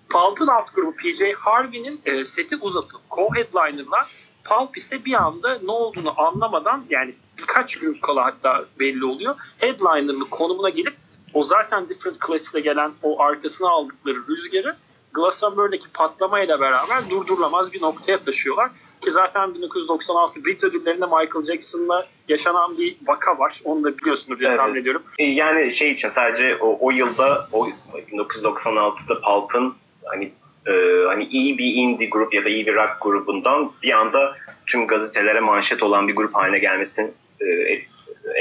[0.10, 4.08] Pulp'ın alt grubu PJ Harvey'nin e, seti uzatılıp co-headliner'la
[4.44, 9.36] Pulp ise bir anda ne olduğunu anlamadan yani birkaç gün kala hatta belli oluyor.
[9.58, 10.96] Headliner'ın konumuna gelip
[11.34, 14.78] o zaten Different Class'le gelen o arkasına aldıkları rüzgarı
[15.13, 18.72] Glastonbury'deki patlamayla beraber durdurulamaz bir noktaya taşıyorlar.
[19.01, 23.61] Ki zaten 1996 Brit ödüllerinde Michael Jackson'la yaşanan bir vaka var.
[23.63, 24.59] Onu da biliyorsunuz diye evet.
[24.59, 25.03] tahmin ediyorum.
[25.19, 27.67] E, yani şey için sadece o, o yılda o
[28.11, 30.31] 1996'da Pulp'ın hani
[30.67, 30.71] e,
[31.07, 34.35] hani iyi bir indie grup ya da iyi bir rock grubundan bir anda
[34.65, 37.45] tüm gazetelere manşet olan bir grup haline gelmesinin e,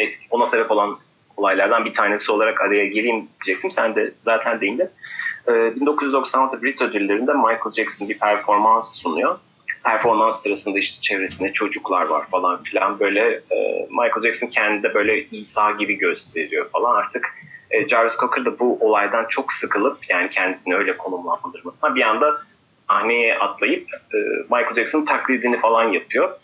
[0.02, 0.98] eski, ona sebep olan
[1.36, 3.70] olaylardan bir tanesi olarak araya gireyim diyecektim.
[3.70, 4.88] Sen de zaten değindin.
[5.48, 9.38] E, 1996 Brit ödüllerinde Michael Jackson bir performans sunuyor.
[9.84, 15.24] Performans sırasında işte çevresinde çocuklar var falan filan böyle e, Michael Jackson kendi de böyle
[15.24, 17.34] İsa gibi gösteriyor falan artık
[17.70, 22.42] e, Jarvis Cocker da bu olaydan çok sıkılıp yani kendisini öyle konumlandırmasına bir anda
[22.88, 26.40] sahneye atlayıp e, Michael Jackson taklidini falan yapıyor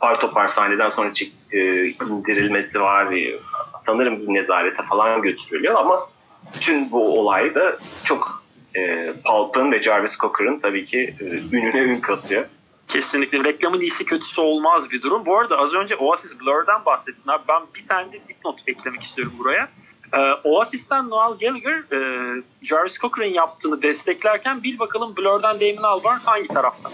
[0.00, 1.10] par topar sahneden sonra
[1.52, 3.12] e, indirilmesi var.
[3.12, 3.38] E,
[3.78, 6.08] sanırım nezarete falan götürülüyor ama
[6.54, 8.42] bütün bu olay da çok
[8.76, 11.24] e, Pulp'ın ve Jarvis Cocker'ın tabii ki e,
[11.56, 12.44] ününe ün katıyor.
[12.88, 15.26] Kesinlikle reklamın iyisi kötüsü olmaz bir durum.
[15.26, 17.42] Bu arada az önce Oasis Blur'dan bahsettin abi.
[17.48, 19.68] Ben bir tane de dipnot eklemek istiyorum buraya.
[20.14, 26.48] Ee, Oasis'ten Noel Gallagher e, Jarvis Cocker'ın yaptığını desteklerken bil bakalım Blur'dan Damon Albarn hangi
[26.48, 26.90] tarafta?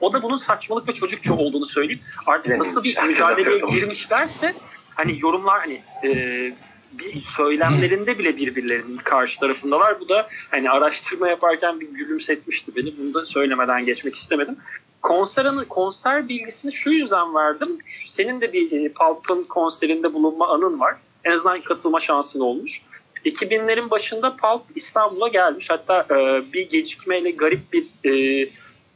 [0.00, 4.54] O da bunun saçmalık ve çocukça olduğunu söyleyip artık nasıl bir mücadeleye girmişlerse
[4.94, 6.52] hani yorumlar hani e,
[6.98, 10.00] bir söylemlerinde bile birbirlerinin karşı tarafındalar.
[10.00, 12.98] Bu da hani araştırma yaparken bir gülümsetmişti beni.
[12.98, 14.56] Bunu da söylemeden geçmek istemedim.
[15.02, 17.78] Konser, konser bilgisini şu yüzden verdim.
[18.08, 20.96] Senin de bir e, Pulp'ın konserinde bulunma anın var.
[21.24, 22.82] En azından katılma şansın olmuş.
[23.24, 25.70] 2000'lerin başında Pulp İstanbul'a gelmiş.
[25.70, 28.48] Hatta e, bir gecikmeyle garip bir e,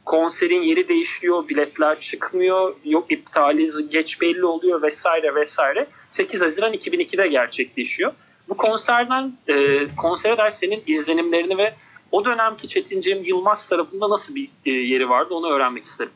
[0.07, 5.87] konserin yeri değişiyor, biletler çıkmıyor, yok iptali geç belli oluyor vesaire vesaire.
[6.07, 8.11] 8 Haziran 2002'de gerçekleşiyor.
[8.49, 11.73] Bu konserden e, konsere dair senin izlenimlerini ve
[12.11, 16.11] o dönemki Çetin Cem Yılmaz tarafında nasıl bir e, yeri vardı onu öğrenmek isterim.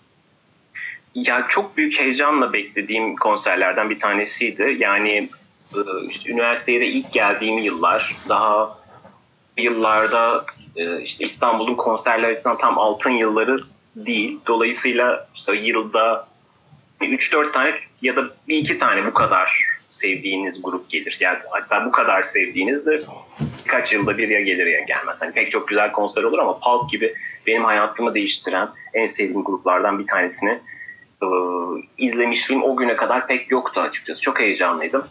[1.16, 4.76] Ya çok büyük heyecanla beklediğim konserlerden bir tanesiydi.
[4.80, 5.30] Yani
[5.76, 8.78] e, işte, üniversiteye de ilk geldiğim yıllar daha
[9.58, 13.58] yıllarda e, işte İstanbul'un konserler açısından tam altın yılları
[13.96, 14.40] değil.
[14.48, 16.28] Dolayısıyla işte yılda
[17.02, 21.18] 3-4 tane ya da bir iki tane bu kadar sevdiğiniz grup gelir.
[21.20, 23.02] Yani hatta bu kadar sevdiğiniz de
[23.66, 25.22] birkaç yılda bir ya gelir ya gelmez.
[25.22, 27.16] Hani pek çok güzel konser olur ama Pulp gibi
[27.48, 30.60] benim hayatımı değiştiren en sevdiğim gruplardan bir tanesini
[31.24, 31.28] e,
[31.98, 34.22] izlemişliğim o güne kadar pek yoktu açıkçası.
[34.22, 35.08] Çok heyecanlıydım.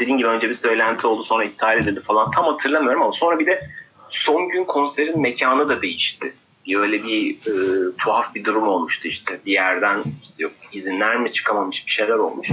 [0.00, 3.46] Dediğim gibi önce bir söylenti oldu sonra iptal edildi falan tam hatırlamıyorum ama sonra bir
[3.46, 3.70] de
[4.08, 6.34] son gün konserin mekanı da değişti
[6.76, 7.52] öyle bir e,
[7.98, 9.38] tuhaf bir durum olmuştu işte.
[9.46, 12.48] Bir yerden işte yok izinler mi çıkamamış bir şeyler olmuş.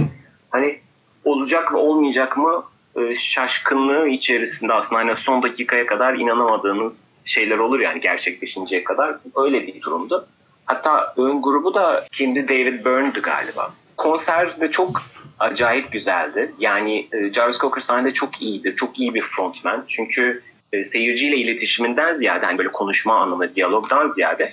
[0.50, 0.78] Hani
[1.24, 2.64] olacak mı olmayacak mı
[2.96, 9.66] e, şaşkınlığı içerisinde aslında hani son dakikaya kadar inanamadığınız şeyler olur yani gerçekleşinceye kadar öyle
[9.66, 10.26] bir durumdu.
[10.64, 12.48] Hatta ön grubu da kimdi?
[12.48, 13.72] David Byrne'dı galiba.
[13.96, 15.02] Konser de çok
[15.38, 16.52] acayip güzeldi.
[16.58, 18.76] Yani e, Jarvis Cocker sahnede çok iyidir.
[18.76, 19.84] Çok iyi bir frontman.
[19.88, 20.42] Çünkü
[20.76, 24.52] e, seyirciyle iletişiminden ziyade hani böyle konuşma anlamında diyalogdan ziyade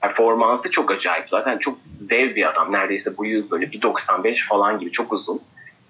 [0.00, 1.30] performansı çok acayip.
[1.30, 2.72] Zaten çok dev bir adam.
[2.72, 5.40] Neredeyse boyu böyle 1.95 falan gibi çok uzun.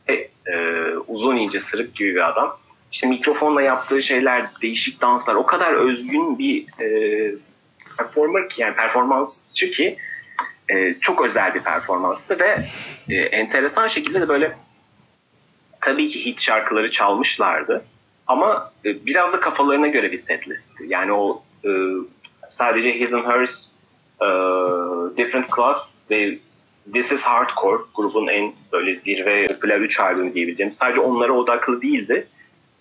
[0.08, 0.12] E,
[0.46, 2.58] e, uzun ince sırık gibi bir adam.
[2.92, 6.86] İşte mikrofonla yaptığı şeyler, değişik danslar o kadar özgün bir e,
[7.98, 9.96] performer ki yani performansçı ki
[10.68, 12.58] E, çok özel bir performanstı ve
[13.08, 14.56] e, enteresan şekilde de böyle
[15.80, 17.84] tabii ki hit şarkıları çalmışlardı.
[18.32, 20.84] Ama e, biraz da kafalarına göre bir setlistti.
[20.88, 21.70] Yani o e,
[22.48, 23.68] sadece His and Hers,
[24.20, 24.26] e,
[25.16, 26.38] Different Class ve
[26.92, 30.72] This Is Hardcore grubun en böyle zirve popüler 3 albümü diyebileceğim.
[30.72, 32.26] Sadece onlara odaklı değildi.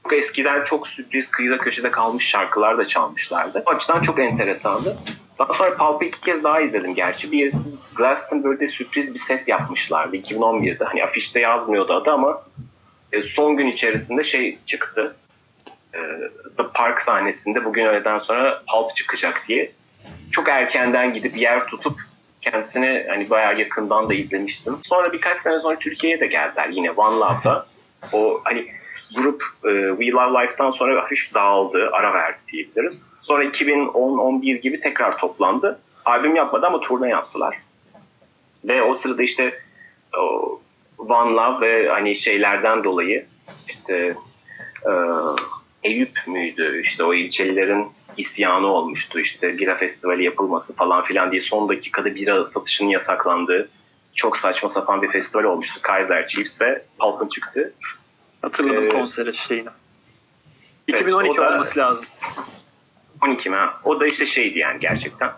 [0.04, 3.64] Çok eskiden çok sürpriz kıyıda köşede kalmış şarkılar da çalmışlardı.
[3.66, 4.98] O açıdan çok enteresandı.
[5.40, 7.32] Daha sonra Pulp'ı iki kez daha izledim gerçi.
[7.32, 10.86] Birisi Glastonbury'de sürpriz bir set yapmışlardı 2011'de.
[10.86, 12.44] Hani afişte yazmıyordu adı ama
[13.12, 15.16] e, son gün içerisinde şey çıktı.
[15.94, 16.00] E,
[16.58, 19.72] The Park sahnesinde bugün öğleden sonra Pulp çıkacak diye.
[20.32, 22.00] Çok erkenden gidip yer tutup
[22.42, 24.78] kendisini hani bayağı yakından da izlemiştim.
[24.84, 27.66] Sonra birkaç sene sonra Türkiye'ye de geldiler yine One Love'da.
[28.14, 28.68] O hani
[29.16, 33.14] grup e, We Love Life'dan sonra hafif dağıldı, ara verdi diyebiliriz.
[33.22, 35.80] Sonra 2010-11 gibi tekrar toplandı.
[36.06, 37.58] Albüm yapmadı ama turne yaptılar.
[38.66, 39.60] Ve o sırada işte
[40.98, 43.26] One Love ve hani şeylerden dolayı
[43.68, 44.16] işte
[44.86, 44.92] e,
[45.84, 46.82] Eyüp müydü?
[46.84, 49.20] İşte o ilçelilerin isyanı olmuştu.
[49.20, 53.70] İşte bira festivali yapılması falan filan diye son dakikada bira satışının yasaklandığı
[54.16, 55.80] çok saçma sapan bir festival olmuştu.
[55.82, 57.74] Kaiser Chiefs ve Pulp'ın çıktı.
[58.42, 59.70] Hatırladım Ee, konseri şeyini.
[60.90, 62.06] evet, 2012 o da- olması lazım.
[63.24, 63.56] 12 mi?
[63.56, 63.80] ha?
[63.84, 65.32] O da işte şeydi yani gerçekten.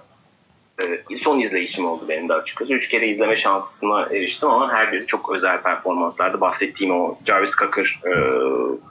[0.82, 2.74] Ee, son izleyişim oldu benim de açıkçası.
[2.74, 6.42] Üç kere izleme şansına eriştim ama her biri çok özel performanslardı.
[6.42, 8.12] Bahsettiğim o Jarvis Cocker e,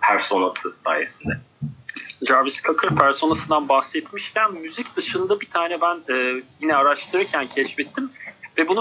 [0.09, 1.33] personası sayesinde.
[2.29, 8.11] Jarvis Cocker personasından bahsetmişken müzik dışında bir tane ben e, yine araştırırken keşfettim
[8.59, 8.81] ve bunu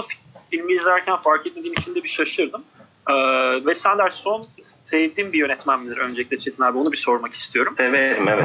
[0.50, 2.64] filmi izlerken fark etmediğim için de bir şaşırdım.
[3.10, 3.14] E,
[3.56, 4.48] Wes Anderson
[4.84, 7.74] sevdiğim bir yönetmen midir öncelikle Çetin abi onu bir sormak istiyorum.
[7.76, 8.44] Severim evet.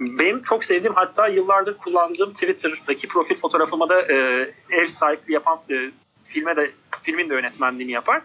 [0.00, 4.14] Benim çok sevdiğim hatta yıllardır kullandığım Twitter'daki profil fotoğrafıma da e,
[4.70, 5.90] ev sahipliği yapan e,
[6.24, 6.70] filme de
[7.02, 8.22] filmin de yönetmenliğini yapar.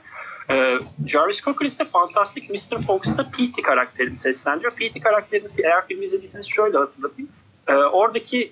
[0.49, 2.81] E, Jarvis Cocker ise Fantastic Mr.
[2.87, 3.61] Fox'ta P.T.
[3.61, 4.71] karakterini seslendiriyor.
[4.71, 4.99] P.T.
[4.99, 7.31] karakterini eğer filmi izlediyseniz şöyle hatırlatayım.
[7.67, 8.51] E, oradaki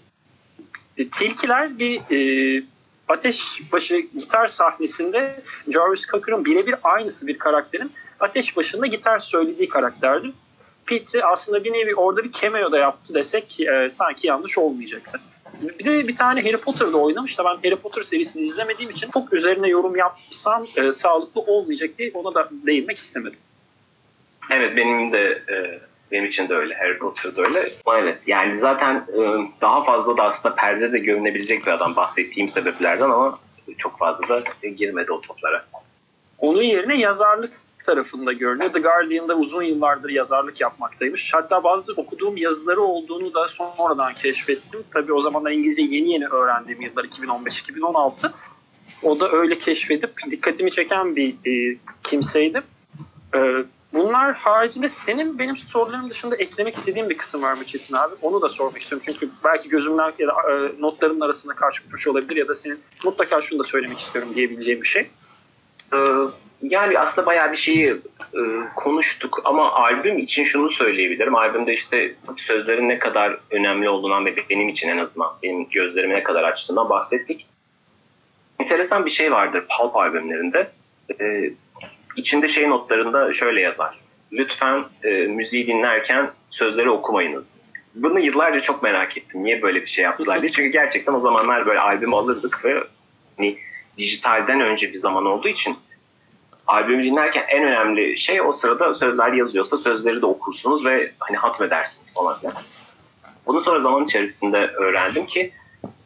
[0.98, 2.64] e, tilkiler bir e,
[3.08, 10.32] ateşbaşı gitar sahnesinde Jarvis Cocker'ın birebir aynısı bir karakterin ateş başında gitar söylediği karakterdir.
[10.86, 15.20] Pete aslında bir nevi orada bir cameo da yaptı desek e, sanki yanlış olmayacaktı.
[15.62, 19.34] Bir de bir tane Harry Potter'da oynamış da ben Harry Potter serisini izlemediğim için çok
[19.34, 23.40] üzerine yorum yapsam e, sağlıklı olmayacak diye ona da değinmek istemedim.
[24.52, 25.80] Evet benim de e,
[26.12, 26.76] benim için de öyle.
[26.76, 27.72] Harry Potter'da öyle.
[27.88, 29.22] Evet yani zaten e,
[29.62, 33.40] daha fazla da aslında perdede görünebilecek bir adam bahsettiğim sebeplerden ama
[33.78, 34.44] çok fazla da
[34.78, 35.66] girmedi o toplara.
[36.38, 38.72] Onun yerine yazarlık tarafında görünüyor.
[38.72, 41.34] The Guardian'da uzun yıllardır yazarlık yapmaktaymış.
[41.34, 44.84] Hatta bazı okuduğum yazıları olduğunu da sonradan keşfettim.
[44.92, 48.32] Tabii o zamanlar İngilizce yeni yeni öğrendiğim yıllar 2015-2016.
[49.04, 52.62] O da öyle keşfedip dikkatimi çeken bir e, kimseydi.
[53.36, 53.40] E,
[53.94, 58.16] bunlar haricinde senin benim sorularım dışında eklemek istediğin bir kısım var mı Çetin abi?
[58.22, 59.06] Onu da sormak istiyorum.
[59.06, 63.60] Çünkü belki gözümden ya da e, notlarımın arasında karşılaşmış olabilir ya da senin mutlaka şunu
[63.60, 65.10] da söylemek istiyorum diyebileceğim bir şey.
[65.94, 65.98] Ee,
[66.64, 67.90] yani aslında bayağı bir şeyi
[68.34, 68.42] e,
[68.76, 71.36] konuştuk ama albüm için şunu söyleyebilirim.
[71.36, 76.24] Albümde işte sözlerin ne kadar önemli olduğundan ve benim için en azından benim gözlerimi ne
[76.24, 77.48] kadar açtığından bahsettik.
[78.60, 80.72] Enteresan bir şey vardır Pulp albümlerinde.
[81.22, 81.50] Ee,
[82.16, 84.00] içinde şey notlarında şöyle yazar.
[84.32, 87.66] Lütfen e, müziği dinlerken sözleri okumayınız.
[87.96, 89.44] Bunu yıllarca çok merak ettim.
[89.44, 90.52] Niye böyle bir şey yaptılar diye.
[90.52, 92.84] Çünkü gerçekten o zamanlar böyle albüm alırdık ve
[93.38, 93.58] hani
[93.98, 95.78] dijitalden önce bir zaman olduğu için
[96.68, 102.14] albümü dinlerken en önemli şey o sırada sözler yazıyorsa sözleri de okursunuz ve hani hatmedersiniz
[102.14, 102.56] falan filan.
[103.46, 105.52] Bunu sonra zaman içerisinde öğrendim ki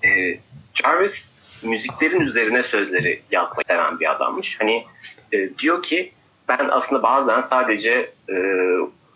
[0.06, 0.39] e,
[0.74, 4.60] Jarvis müziklerin üzerine sözleri yazmayı seven bir adammış.
[4.60, 4.86] Hani
[5.32, 6.12] e, diyor ki
[6.48, 8.36] ben aslında bazen sadece e,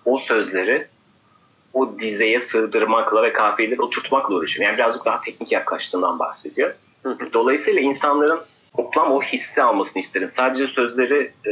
[0.06, 0.88] o sözleri
[1.74, 4.68] o dizeye sığdırmakla ve kafiyeleri oturtmakla uğraşıyorum.
[4.68, 6.74] Yani birazcık daha teknik yaklaştığından bahsediyor.
[7.34, 8.40] Dolayısıyla insanların
[8.76, 10.28] toplam o hissi almasını isterim.
[10.28, 11.52] Sadece sözleri e,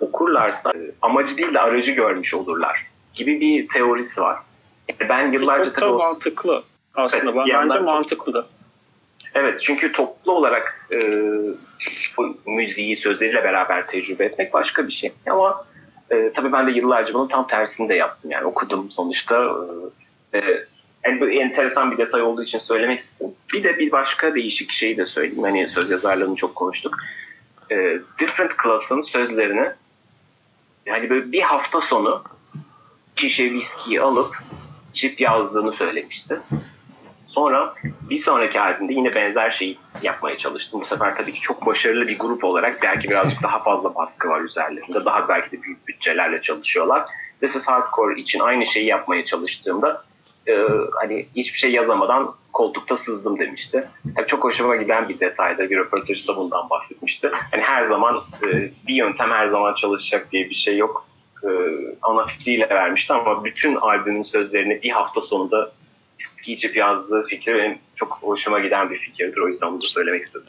[0.00, 4.38] okurlarsa e, amacı değil de aracı görmüş olurlar gibi bir teorisi var.
[4.88, 6.62] Yani ben yıllarca Çok tabii da o- mantıklı
[6.94, 7.32] aslında.
[7.32, 8.46] Evet, ben, bence mantıklı da.
[9.34, 10.98] Evet çünkü toplu olarak e,
[12.18, 15.12] bu müziği sözleriyle beraber tecrübe etmek başka bir şey.
[15.30, 15.64] Ama
[16.10, 18.30] e, tabii ben de yıllarca bunun tam tersini de yaptım.
[18.30, 19.50] Yani okudum sonuçta.
[20.34, 20.38] E,
[21.04, 23.34] yani böyle enteresan bir detay olduğu için söylemek istedim.
[23.52, 25.42] Bir de bir başka değişik şeyi de söyleyeyim.
[25.42, 26.96] Hani söz yazarlığını çok konuştuk.
[27.70, 29.70] E, Different Class'ın sözlerini
[30.86, 32.24] yani böyle bir hafta sonu
[33.16, 34.36] şişe viskiyi alıp
[34.94, 36.40] içip yazdığını söylemişti.
[37.24, 40.80] Sonra bir sonraki albümde yine benzer şeyi yapmaya çalıştım.
[40.80, 44.40] Bu sefer tabii ki çok başarılı bir grup olarak belki birazcık daha fazla baskı var
[44.40, 45.04] üzerlerinde.
[45.04, 47.04] Daha belki de büyük bütçelerle çalışıyorlar.
[47.40, 50.04] This is Hardcore için aynı şeyi yapmaya çalıştığımda
[50.48, 50.66] e,
[51.00, 53.88] hani hiçbir şey yazamadan koltukta sızdım demişti.
[54.16, 57.30] Yani çok hoşuma giden bir detayda bir röportajında bundan bahsetmişti.
[57.50, 61.06] Hani her zaman e, bir yöntem her zaman çalışacak diye bir şey yok.
[61.44, 61.48] E,
[62.02, 65.72] ana fikriyle vermişti ama bütün albümün sözlerini bir hafta sonunda
[66.46, 69.40] içip yazdığı fikir benim çok hoşuma giden bir fikirdir.
[69.40, 70.48] O yüzden bunu söylemek istedim.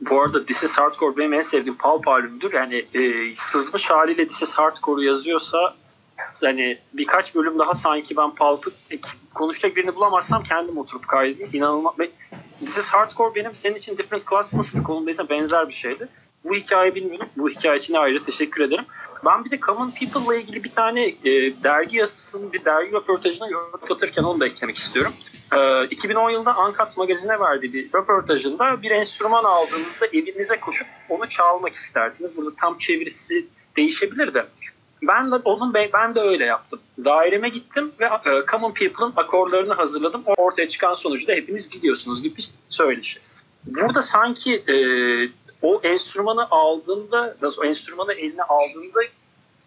[0.00, 2.52] Bu arada This is Hardcore benim en sevdiğim Pulp albümüdür.
[2.52, 5.74] Yani e, sızmış haliyle This is Hardcore'u yazıyorsa
[6.44, 8.70] hani birkaç bölüm daha sanki ben Pulp'ı
[9.34, 11.50] konuşacak birini bulamazsam kendim oturup kaydedeyim.
[11.54, 11.94] İnanılmaz.
[12.60, 16.08] This is Hardcore benim senin için Different Class nasıl bir konumdaysa benzer bir şeydi.
[16.44, 17.28] Bu hikayeyi bilmiyorum.
[17.36, 18.84] Bu hikaye için ayrıca teşekkür ederim.
[19.24, 21.24] Ben bir de Common People'la ilgili bir tane e,
[21.64, 23.46] dergi yazısının bir dergi röportajına
[23.88, 25.12] katırken onu da eklemek istiyorum.
[25.52, 31.74] E, 2010 yılında Uncut magazine verdiği bir röportajında bir enstrüman aldığınızda evinize koşup onu çalmak
[31.74, 32.36] istersiniz.
[32.36, 34.46] Burada tam çevirisi değişebilir de.
[35.02, 36.80] Ben de onun ben de öyle yaptım.
[37.04, 40.22] Daireme gittim ve e, Common People'ın akorlarını hazırladım.
[40.36, 43.20] Ortaya çıkan sonucu da hepiniz biliyorsunuz gibi bir söyleşi.
[43.66, 44.76] Burada sanki e,
[45.62, 49.00] o enstrümanı aldığında, o enstrümanı eline aldığında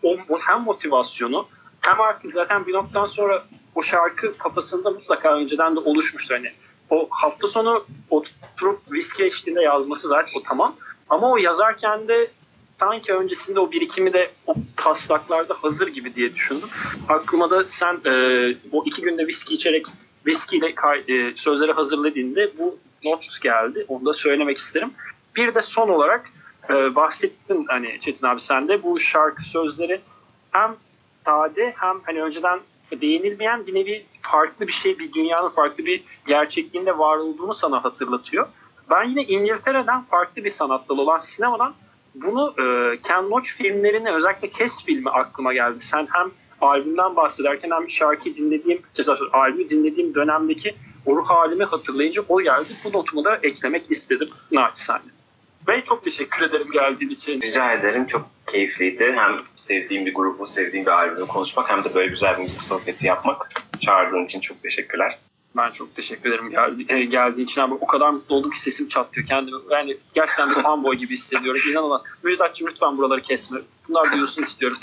[0.03, 1.47] o, hem motivasyonu
[1.81, 3.43] hem artık zaten bir noktadan sonra
[3.75, 6.35] o şarkı kafasında mutlaka önceden de oluşmuştur.
[6.35, 6.51] Hani
[6.89, 10.75] o hafta sonu oturup viski eşliğinde yazması zaten o tamam.
[11.09, 12.31] Ama o yazarken de
[12.79, 16.69] sanki öncesinde o birikimi de o taslaklarda hazır gibi diye düşündüm.
[17.09, 18.11] Aklıma da sen e,
[18.71, 19.85] o iki günde viski içerek
[20.25, 20.75] viskiyle
[21.07, 23.85] e, sözleri hazırladığında bu not geldi.
[23.87, 24.91] Onu da söylemek isterim.
[25.35, 26.29] Bir de son olarak
[26.69, 30.01] e, bahsettin hani Çetin abi sen de bu şarkı sözleri
[30.51, 30.75] hem
[31.25, 32.59] sade hem hani önceden
[33.01, 38.47] değinilmeyen bir nevi farklı bir şey, bir dünyanın farklı bir gerçekliğinde var olduğunu sana hatırlatıyor.
[38.89, 41.73] Ben yine İngiltere'den farklı bir sanat dalı olan sinemadan
[42.15, 45.77] bunu e, Ken Loach filmlerine özellikle Kes filmi aklıma geldi.
[45.81, 48.81] Sen hem albümden bahsederken hem şarkı dinlediğim,
[49.33, 52.67] albümü dinlediğim dönemdeki o ruh halimi hatırlayınca o geldi.
[52.83, 55.03] Bu notumu da eklemek istedim naçizane.
[55.67, 57.41] Ve çok teşekkür ederim geldiğin için.
[57.41, 58.07] Rica ederim.
[58.07, 59.13] Çok keyifliydi.
[59.15, 63.51] Hem sevdiğim bir grubu, sevdiğim bir albümü konuşmak hem de böyle güzel bir sohbeti yapmak.
[63.81, 65.19] Çağırdığın için çok teşekkürler.
[65.57, 67.73] Ben çok teşekkür ederim geldi, e, geldiğin için abi.
[67.73, 69.57] O kadar mutlu oldum ki sesim çatlıyor kendimi.
[69.71, 71.61] Yani gerçekten bir fanboy gibi hissediyorum.
[71.71, 72.01] İnanılmaz.
[72.23, 73.59] Müjdatçım lütfen buraları kesme.
[73.89, 74.77] Bunlar duyulsun istiyorum.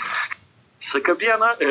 [0.79, 1.67] Şaka bir yana e,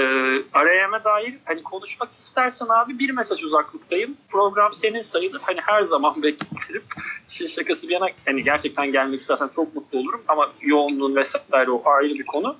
[0.53, 4.17] arayama dair hani konuşmak istersen abi bir mesaj uzaklıktayım.
[4.29, 5.41] Program senin sayılır.
[5.43, 6.83] Hani her zaman beklerim.
[7.29, 10.23] Şey, şakası bir yana hani gerçekten gelmek istersen çok mutlu olurum.
[10.29, 12.57] Ama yoğunluğun vesaire o ayrı bir konu.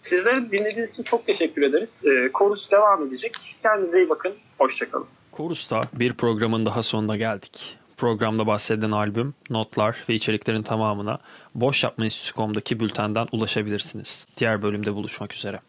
[0.00, 2.04] Sizlerin dinlediğiniz için çok teşekkür ederiz.
[2.06, 3.58] E, Korus devam edecek.
[3.62, 4.34] Kendinize iyi bakın.
[4.58, 5.06] Hoşçakalın.
[5.38, 7.76] Korus'ta bir programın daha sonuna geldik.
[7.96, 11.18] Programda bahsedilen albüm, notlar ve içeriklerin tamamına
[11.54, 14.26] Boş Yapma Enstitüsü.com'daki bültenden ulaşabilirsiniz.
[14.36, 15.60] Diğer bölümde buluşmak üzere.